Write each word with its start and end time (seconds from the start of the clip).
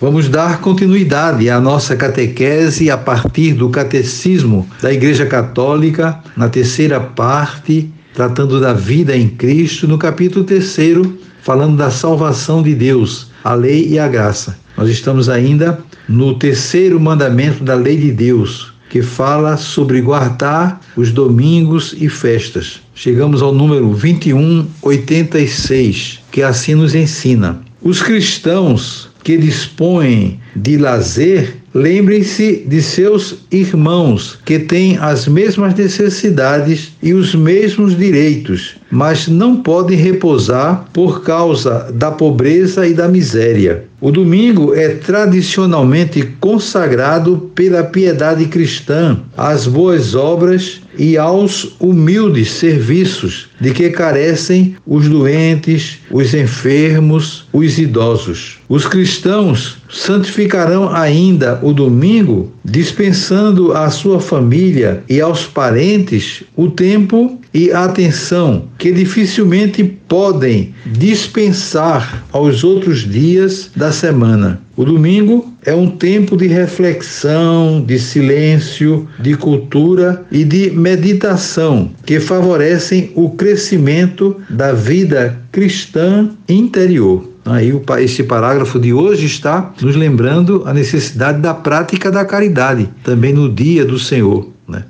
Vamos 0.00 0.28
dar 0.28 0.60
continuidade 0.60 1.48
à 1.48 1.60
nossa 1.60 1.94
catequese 1.94 2.90
a 2.90 2.98
partir 2.98 3.52
do 3.52 3.70
Catecismo 3.70 4.66
da 4.82 4.92
Igreja 4.92 5.24
Católica, 5.24 6.18
na 6.36 6.48
terceira 6.48 6.98
parte, 7.00 7.88
tratando 8.12 8.60
da 8.60 8.72
vida 8.72 9.16
em 9.16 9.28
Cristo, 9.28 9.86
no 9.86 9.96
capítulo 9.96 10.44
terceiro, 10.44 11.16
falando 11.42 11.76
da 11.76 11.92
salvação 11.92 12.60
de 12.60 12.74
Deus, 12.74 13.30
a 13.44 13.54
lei 13.54 13.86
e 13.88 13.96
a 13.98 14.08
graça. 14.08 14.58
Nós 14.76 14.90
estamos 14.90 15.28
ainda 15.28 15.78
no 16.08 16.34
terceiro 16.34 16.98
mandamento 16.98 17.62
da 17.62 17.76
lei 17.76 17.96
de 17.96 18.10
Deus, 18.10 18.72
que 18.90 19.00
fala 19.00 19.56
sobre 19.56 20.00
guardar 20.00 20.80
os 20.96 21.12
domingos 21.12 21.94
e 21.96 22.08
festas. 22.08 22.80
Chegamos 22.96 23.42
ao 23.42 23.54
número 23.54 23.90
2186, 23.90 26.18
que 26.32 26.42
assim 26.42 26.74
nos 26.74 26.96
ensina. 26.96 27.60
Os 27.80 28.02
cristãos 28.02 29.13
que 29.24 29.38
dispõem 29.38 30.38
de 30.54 30.76
lazer, 30.76 31.56
lembrem-se 31.74 32.64
de 32.68 32.80
seus 32.82 33.38
irmãos 33.50 34.38
que 34.44 34.58
têm 34.58 34.98
as 34.98 35.26
mesmas 35.26 35.74
necessidades 35.74 36.92
e 37.02 37.14
os 37.14 37.34
mesmos 37.34 37.96
direitos, 37.96 38.76
mas 38.94 39.26
não 39.26 39.56
podem 39.56 39.98
repousar 39.98 40.84
por 40.92 41.24
causa 41.24 41.90
da 41.92 42.12
pobreza 42.12 42.86
e 42.86 42.94
da 42.94 43.08
miséria. 43.08 43.86
O 44.00 44.12
domingo 44.12 44.72
é 44.72 44.90
tradicionalmente 44.90 46.22
consagrado 46.38 47.50
pela 47.56 47.82
piedade 47.82 48.44
cristã 48.44 49.18
às 49.36 49.66
boas 49.66 50.14
obras 50.14 50.80
e 50.96 51.18
aos 51.18 51.74
humildes 51.80 52.52
serviços 52.52 53.48
de 53.60 53.72
que 53.72 53.90
carecem 53.90 54.76
os 54.86 55.08
doentes, 55.08 55.98
os 56.08 56.32
enfermos, 56.32 57.48
os 57.52 57.78
idosos. 57.78 58.58
Os 58.68 58.86
cristãos 58.86 59.78
santificarão 59.90 60.94
ainda 60.94 61.58
o 61.62 61.72
domingo, 61.72 62.52
dispensando 62.64 63.72
à 63.72 63.90
sua 63.90 64.20
família 64.20 65.02
e 65.08 65.20
aos 65.20 65.46
parentes 65.46 66.44
o 66.54 66.70
tempo 66.70 67.40
e 67.54 67.70
atenção 67.70 68.64
que 68.76 68.90
dificilmente 68.90 69.84
podem 69.84 70.74
dispensar 70.84 72.24
aos 72.32 72.64
outros 72.64 73.08
dias 73.08 73.70
da 73.76 73.92
semana. 73.92 74.60
O 74.76 74.84
domingo 74.84 75.54
é 75.64 75.72
um 75.72 75.88
tempo 75.88 76.36
de 76.36 76.48
reflexão, 76.48 77.80
de 77.80 77.96
silêncio, 77.96 79.08
de 79.20 79.36
cultura 79.36 80.26
e 80.32 80.42
de 80.42 80.70
meditação 80.72 81.90
que 82.04 82.18
favorecem 82.18 83.12
o 83.14 83.30
crescimento 83.30 84.36
da 84.50 84.72
vida 84.72 85.38
cristã 85.52 86.28
interior. 86.48 87.30
Aí 87.44 87.72
esse 88.00 88.24
parágrafo 88.24 88.80
de 88.80 88.92
hoje 88.92 89.26
está 89.26 89.72
nos 89.80 89.94
lembrando 89.94 90.64
a 90.66 90.74
necessidade 90.74 91.40
da 91.40 91.54
prática 91.54 92.10
da 92.10 92.24
caridade, 92.24 92.88
também 93.04 93.32
no 93.32 93.52
dia 93.52 93.84
do 93.84 93.98
Senhor. 93.98 94.48
Né? 94.66 94.82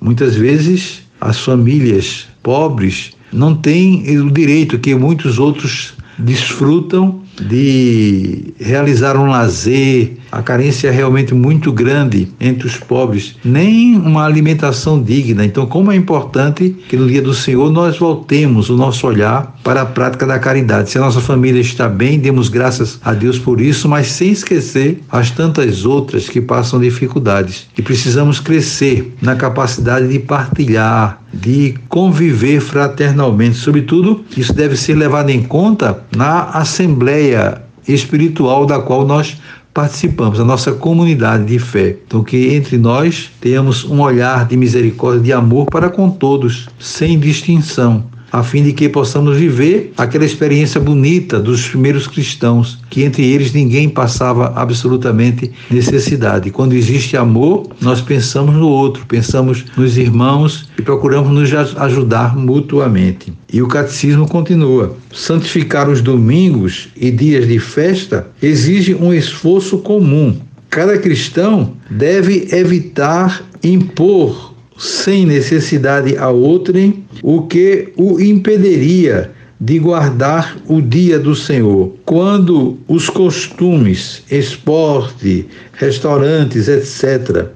Muitas 0.00 0.34
vezes 0.34 1.02
as 1.20 1.38
famílias 1.40 2.26
pobres 2.42 3.12
não 3.32 3.54
têm 3.54 4.18
o 4.18 4.30
direito 4.30 4.78
que 4.78 4.94
muitos 4.94 5.38
outros 5.38 5.94
desfrutam 6.18 7.20
de 7.40 8.52
realizar 8.58 9.16
um 9.16 9.26
lazer, 9.26 10.17
a 10.30 10.42
carência 10.42 10.88
é 10.88 10.90
realmente 10.90 11.34
muito 11.34 11.72
grande 11.72 12.28
entre 12.40 12.66
os 12.66 12.76
pobres, 12.76 13.36
nem 13.44 13.96
uma 13.96 14.24
alimentação 14.24 15.02
digna. 15.02 15.44
Então, 15.44 15.66
como 15.66 15.90
é 15.90 15.96
importante 15.96 16.76
que 16.88 16.96
no 16.96 17.06
dia 17.06 17.22
do 17.22 17.34
Senhor 17.34 17.72
nós 17.72 17.98
voltemos 17.98 18.70
o 18.70 18.76
nosso 18.76 19.06
olhar 19.06 19.56
para 19.64 19.82
a 19.82 19.86
prática 19.86 20.26
da 20.26 20.38
caridade. 20.38 20.90
Se 20.90 20.98
a 20.98 21.00
nossa 21.00 21.20
família 21.20 21.60
está 21.60 21.88
bem, 21.88 22.18
demos 22.18 22.48
graças 22.48 22.98
a 23.02 23.12
Deus 23.12 23.38
por 23.38 23.60
isso, 23.60 23.88
mas 23.88 24.08
sem 24.08 24.30
esquecer 24.30 25.02
as 25.10 25.30
tantas 25.30 25.84
outras 25.84 26.28
que 26.28 26.40
passam 26.40 26.80
dificuldades. 26.80 27.66
E 27.76 27.82
precisamos 27.82 28.40
crescer 28.40 29.14
na 29.20 29.34
capacidade 29.34 30.08
de 30.08 30.18
partilhar, 30.18 31.22
de 31.32 31.74
conviver 31.88 32.60
fraternalmente. 32.60 33.56
Sobretudo, 33.56 34.24
isso 34.36 34.52
deve 34.52 34.76
ser 34.76 34.94
levado 34.94 35.30
em 35.30 35.42
conta 35.42 36.04
na 36.14 36.44
assembleia 36.50 37.62
espiritual 37.86 38.66
da 38.66 38.78
qual 38.78 39.06
nós 39.06 39.38
participamos, 39.72 40.40
a 40.40 40.44
nossa 40.44 40.72
comunidade 40.72 41.44
de 41.44 41.58
fé. 41.58 41.96
Então, 42.06 42.24
que 42.24 42.54
entre 42.54 42.76
nós 42.76 43.30
tenhamos 43.40 43.84
um 43.84 44.00
olhar 44.00 44.46
de 44.46 44.56
misericórdia, 44.56 45.22
de 45.22 45.32
amor 45.32 45.66
para 45.66 45.88
com 45.88 46.10
todos, 46.10 46.68
sem 46.78 47.18
distinção 47.18 48.04
a 48.30 48.42
fim 48.42 48.62
de 48.62 48.72
que 48.72 48.88
possamos 48.88 49.36
viver 49.36 49.92
aquela 49.96 50.24
experiência 50.24 50.80
bonita 50.80 51.38
dos 51.38 51.68
primeiros 51.68 52.06
cristãos, 52.06 52.78
que 52.90 53.02
entre 53.02 53.24
eles 53.24 53.52
ninguém 53.52 53.88
passava 53.88 54.52
absolutamente 54.54 55.50
necessidade. 55.70 56.50
Quando 56.50 56.74
existe 56.74 57.16
amor, 57.16 57.68
nós 57.80 58.00
pensamos 58.00 58.54
no 58.54 58.68
outro, 58.68 59.06
pensamos 59.06 59.64
nos 59.76 59.96
irmãos 59.96 60.68
e 60.78 60.82
procuramos 60.82 61.32
nos 61.32 61.52
ajudar 61.76 62.36
mutuamente. 62.36 63.32
E 63.52 63.62
o 63.62 63.68
catecismo 63.68 64.28
continua: 64.28 64.96
santificar 65.12 65.88
os 65.88 66.00
domingos 66.00 66.88
e 66.96 67.10
dias 67.10 67.46
de 67.46 67.58
festa 67.58 68.26
exige 68.42 68.94
um 68.94 69.12
esforço 69.12 69.78
comum. 69.78 70.36
Cada 70.70 70.98
cristão 70.98 71.72
deve 71.90 72.48
evitar 72.52 73.42
impor 73.62 74.54
sem 74.78 75.26
necessidade 75.26 76.16
a 76.16 76.30
outrem, 76.30 77.04
o 77.22 77.42
que 77.42 77.92
o 77.96 78.20
impediria 78.20 79.32
de 79.60 79.78
guardar 79.80 80.56
o 80.68 80.80
dia 80.80 81.18
do 81.18 81.34
Senhor. 81.34 81.92
Quando 82.04 82.78
os 82.86 83.10
costumes, 83.10 84.22
esporte, 84.30 85.46
restaurantes, 85.72 86.68
etc., 86.68 87.46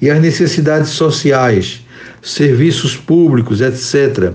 e 0.00 0.10
as 0.10 0.20
necessidades 0.20 0.90
sociais, 0.90 1.80
serviços 2.22 2.94
públicos, 2.94 3.62
etc., 3.62 4.34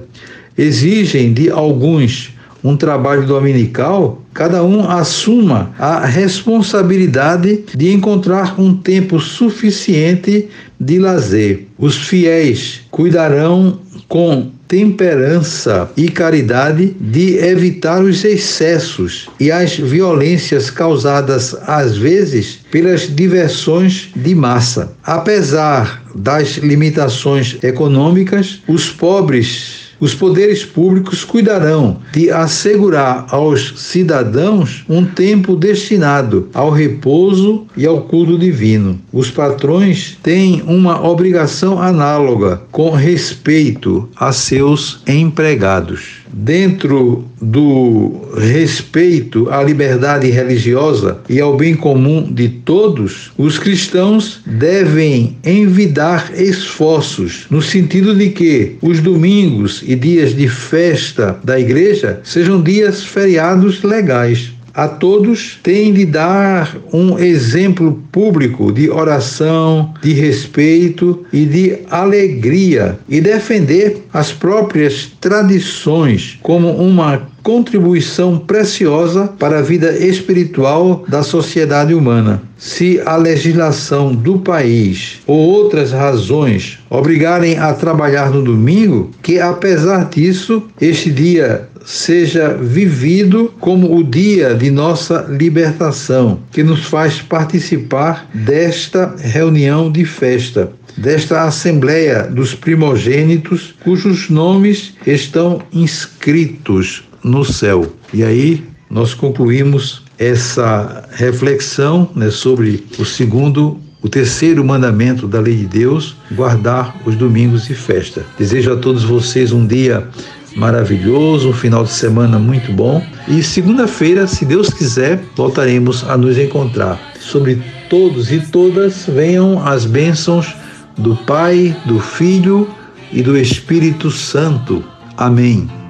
exigem 0.57 1.31
de 1.31 1.51
alguns 1.51 2.34
um 2.63 2.77
trabalho 2.77 3.25
dominical, 3.25 4.22
cada 4.33 4.63
um 4.63 4.89
assuma 4.89 5.73
a 5.77 6.05
responsabilidade 6.05 7.63
de 7.75 7.91
encontrar 7.91 8.59
um 8.59 8.73
tempo 8.75 9.19
suficiente 9.19 10.47
de 10.79 11.00
lazer. 11.00 11.67
Os 11.77 11.97
fiéis 11.97 12.81
cuidarão 12.89 13.79
com 14.07 14.51
temperança 14.67 15.91
e 15.97 16.07
caridade 16.07 16.95
de 16.97 17.35
evitar 17.38 18.01
os 18.01 18.23
excessos 18.23 19.27
e 19.38 19.51
as 19.51 19.75
violências 19.75 20.69
causadas 20.69 21.53
às 21.67 21.97
vezes 21.97 22.59
pelas 22.71 23.13
diversões 23.13 24.09
de 24.16 24.33
massa. 24.33 24.94
Apesar 25.03 26.01
das 26.16 26.57
limitações 26.57 27.57
econômicas, 27.61 28.61
os 28.66 28.89
pobres 28.89 29.81
os 30.01 30.16
poderes 30.16 30.66
públicos 30.66 31.23
cuidarão 31.23 31.97
de 32.12 32.31
assegurar 32.31 33.28
aos 33.29 33.73
cidadãos 33.78 34.84
um 34.89 35.06
tempo 35.06 35.56
destinado 35.56 36.50
ao 36.53 36.72
repouso 36.72 37.67
e 37.78 37.85
ao 37.85 38.01
culto 38.01 38.38
divino. 38.38 39.00
Os 39.13 39.29
patrões 39.29 40.17
têm 40.23 40.63
uma 40.66 41.07
obrigação 41.07 41.79
análoga 41.79 42.63
com 42.72 42.89
respeito 42.89 44.09
a 44.16 44.34
seus 44.34 45.03
empregados 45.07 46.20
dentro 46.33 47.25
do 47.42 48.30
respeito 48.38 49.50
à 49.50 49.63
liberdade 49.63 50.30
religiosa 50.30 51.19
e 51.30 51.39
ao 51.39 51.57
bem 51.57 51.75
comum 51.75 52.31
de 52.31 52.50
todos, 52.50 53.31
os 53.38 53.57
cristãos 53.57 54.42
devem 54.45 55.38
envidar 55.44 56.31
esforços 56.36 57.45
no 57.50 57.62
sentido 57.62 58.16
de 58.16 58.30
que 58.30 58.75
os 58.81 59.00
domingos 59.00 59.83
e 59.86 59.95
dias 59.95 60.36
de 60.36 60.48
festa 60.48 61.39
da 61.44 61.60
igreja 61.60 62.22
sejam 62.24 62.62
dias 62.62 63.04
feriados 63.04 63.81
legais 63.84 64.51
a 64.73 64.88
todos 64.88 65.59
tem 65.63 65.94
de 65.94 66.06
dar 66.06 66.77
um 66.94 67.18
exemplo 67.19 68.01
público 68.12 68.71
de 68.71 68.89
oração, 68.89 69.94
de 70.01 70.13
respeito 70.13 71.25
e 71.31 71.45
de 71.45 71.79
alegria 71.89 73.00
e 73.07 73.21
defender 73.21 74.03
as 74.13 74.31
próprias 74.31 75.12
tradições 75.19 76.39
como 76.41 76.69
uma 76.69 77.31
contribuição 77.44 78.38
preciosa 78.38 79.27
para 79.39 79.59
a 79.59 79.62
vida 79.62 79.97
espiritual 79.97 81.03
da 81.07 81.24
sociedade 81.24 81.94
humana. 81.94 82.41
Se 82.57 83.01
a 83.03 83.15
legislação 83.15 84.13
do 84.13 84.39
país 84.39 85.19
ou 85.25 85.38
outras 85.38 85.91
razões 85.91 86.77
obrigarem 86.89 87.57
a 87.57 87.74
trabalhar 87.74 88.29
no 88.29 88.44
domingo, 88.44 89.09
que 89.24 89.39
apesar 89.39 90.09
disso, 90.09 90.63
este 90.79 91.09
dia 91.09 91.67
seja 91.86 92.54
vivido 92.54 93.54
como 93.60 93.95
o 93.95 94.04
dia 94.04 94.54
de 94.54 94.69
nossa 94.69 95.25
libertação, 95.30 96.39
que 96.51 96.63
nos 96.63 96.86
faz 96.86 97.22
participar 97.22 98.30
desta 98.33 99.16
reunião 99.18 99.92
de 99.92 100.06
festa, 100.06 100.72
desta 100.98 101.44
assembleia 101.44 102.24
dos 102.24 102.54
primogênitos 102.54 103.74
cujos 103.83 104.30
nomes 104.30 104.94
estão 105.06 105.62
inscritos 105.72 107.04
no 107.24 107.44
céu. 107.44 107.94
E 108.13 108.24
aí 108.24 108.63
nós 108.89 109.13
concluímos 109.13 110.04
essa 110.18 111.07
reflexão 111.13 112.10
né, 112.16 112.30
sobre 112.30 112.84
o 113.00 113.06
segundo 113.06 113.80
o 114.01 114.09
terceiro 114.09 114.63
mandamento 114.63 115.27
da 115.27 115.39
lei 115.39 115.56
de 115.56 115.68
Deus, 115.68 116.15
guardar 116.31 116.95
os 117.06 117.15
domingos 117.15 117.65
de 117.65 117.75
festa. 117.75 118.25
Desejo 118.38 118.74
a 118.74 118.75
todos 118.75 119.03
vocês 119.03 119.51
um 119.51 119.65
dia 119.65 120.07
maravilhoso, 120.56 121.50
um 121.50 121.53
final 121.53 121.83
de 121.83 121.92
semana 121.92 122.39
muito 122.39 122.71
bom. 122.74 123.06
E 123.27 123.42
segunda-feira, 123.44 124.27
se 124.27 124.44
Deus 124.45 124.69
quiser, 124.69 125.24
voltaremos 125.36 126.03
a 126.09 126.18
nos 126.18 126.38
encontrar. 126.38 127.00
Sobre 127.19 127.62
todos 127.89 128.31
e 128.31 128.39
todas 128.39 129.06
venham 129.07 129.65
as 129.65 129.86
bênçãos 129.86 130.53
do 130.98 131.15
Pai, 131.15 131.75
do 131.86 132.00
Filho 132.00 132.68
e 133.12 133.21
do 133.21 133.38
Espírito 133.38 134.09
Santo. 134.09 134.83
Amém. 135.15 135.81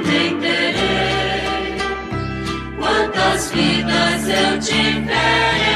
Nem 0.00 0.38
terei. 0.40 1.76
Quantas 2.78 3.50
vidas 3.50 4.28
eu 4.28 4.58
tiver 4.58 5.69